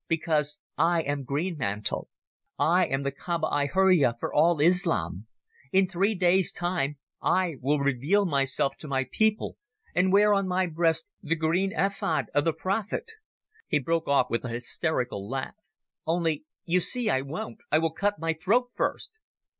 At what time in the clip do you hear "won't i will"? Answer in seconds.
17.21-17.93